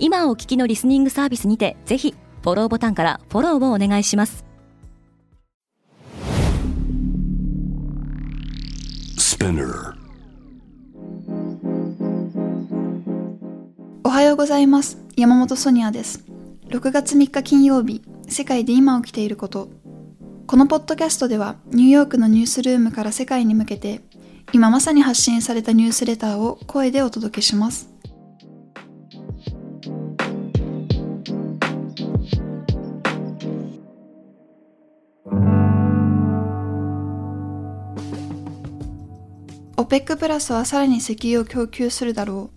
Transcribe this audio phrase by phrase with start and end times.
[0.00, 4.44] 今お聞きのリスニングサービスにてぜひフォローボタンからフォローをお願いします。
[14.04, 14.98] おはようございます。
[15.16, 16.24] 山本ソニアです。
[16.68, 19.68] 6月3日金曜日世界で今起きていること。
[20.46, 24.00] このポッドキャストではニューヨークのニュースルームから世界に向けて
[24.54, 27.90] 今まさに発信されたニュースレターを声でお届けします
[39.78, 42.50] オペックプラスはさらに石油を供給するだろ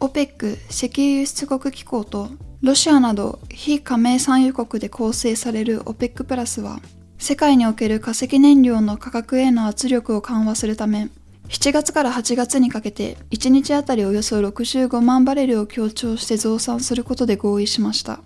[0.00, 0.04] う。
[0.04, 2.28] オペック石油輸出国機構と
[2.60, 6.80] ロシアなど非加盟産油国で構成されるオペックプラスは
[7.18, 11.08] 世界における化石燃料の価格への圧力を緩和するため
[11.48, 18.20] 7月から8月にかけて1日あたりおよそ65万バレルを強調して増産することで合意しました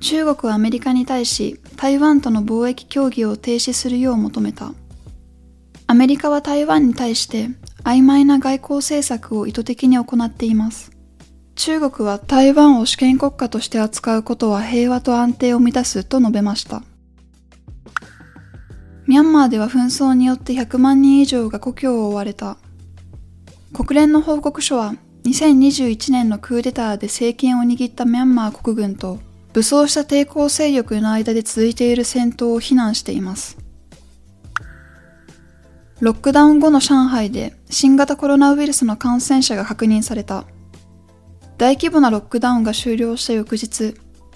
[0.00, 4.72] 中国はアメリカに対し台湾との貿易協議を停止するよう求めた
[5.86, 7.48] アメリカは台湾に対して
[7.84, 10.90] 曖昧な外交政策を意図的に行っています。
[11.54, 16.82] 中国は台湾を主権国家として扱うことは平和と安定を満たすと述べました。
[19.06, 22.56] ミャンマーでは紛争によって100万人以上が故郷を追われた。
[23.74, 29.20] 国連の報告書は2021年のクーデターで政権を握ったミャンマー国軍と
[29.52, 33.63] 武装した抵抗勢力の間で続いている戦闘を非難しています。
[36.00, 40.44] ロックダウン後の上海で新型コロナウイルスの感染者が確認された。
[41.56, 43.94] 大規模なロックダウンが終了した翌日、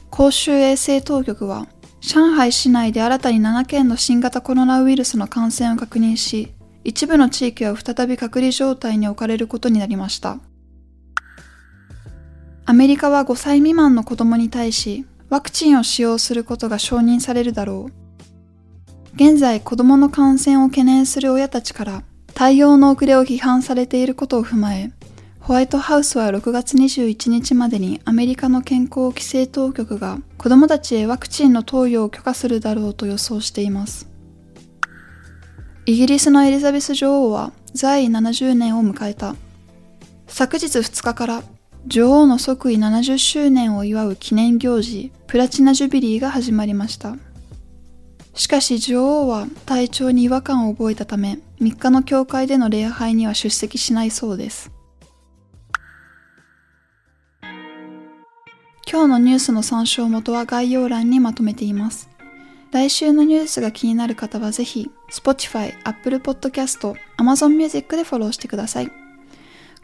[0.09, 1.67] 公衆衛生当局は
[2.01, 6.55] 上海市内で新たに7件の新型コロナウイルスの感染を確認し、
[6.85, 10.39] 一部の地域は再び隔離状態に置かれることになりました。
[12.65, 18.08] アメリカは5歳未満の子供に対し、ワクチンを使用することが承認されるだろう。
[19.21, 24.93] 現在子供の感染を懸念する親たちから対応の遅れを批判されていることを踏まえ、
[25.41, 34.09] ホワイトハウスは6月21日までにアメリカの健康規制当局が子供たちへワクチンの投与を許可するだろうと予想しています。
[35.85, 39.35] イギリスのエリザベス女王は在位70年を迎えた。
[40.29, 41.43] 昨日2日から
[41.89, 47.17] 女王の即位70周年を祝う記念行事、プラチナジュビリーが始まりました。
[48.39, 54.71] しかし女王は体調に違和感を覚えたため3日の教会での礼拝には出席しないそうです。
[58.91, 62.09] 今日のニュースの参照元は概要欄にまとめています。
[62.71, 68.93] 来週のニュースが気になる方はぜひ Spotify、Apple Podcast、Amazon Music でフォローしてください。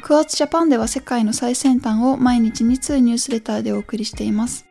[0.00, 4.64] クワーツジャパンでは世界の最先端を毎日2通ニュースレターでお送りしています。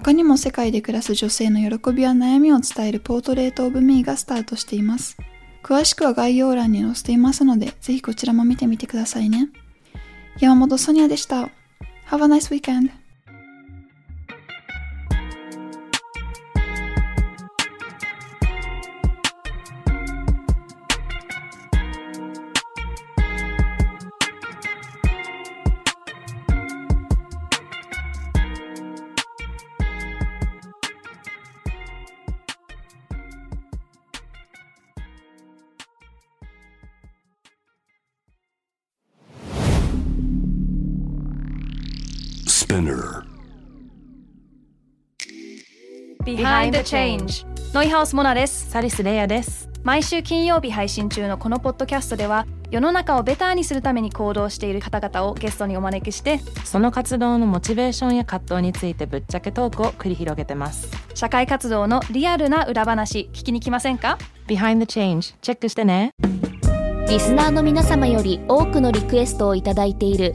[0.00, 5.16] 他にも世界で暮らす女性の喜びや悩みを伝えるポートレートオブミーがスタートしています。
[5.64, 9.48] 詳しくは概要欄に載せていますので、ぜひこちらも見てみてくださいね。
[10.38, 11.40] 山本ソニアでした。
[11.40, 11.50] Have
[12.10, 12.90] a nice weekend!
[42.68, 43.24] Spinner.
[46.24, 48.68] Behind the Change ノイハウスモナです。
[48.68, 49.70] サリスレイヤです。
[49.84, 60.90] 毎週金曜日配信中のこのポッドキャストでは世の中をベターにするために行動している方々をゲストにお招きしてその活動のモチベーションや葛藤についてぶっちゃけトークを繰り広げてます。
[61.14, 66.10] 社会活動のリアルな裏話聞きに来ませんか？Behind the Change チェックしてね。
[67.08, 70.34] リスナーの皆様より多くのリクエストをいただいている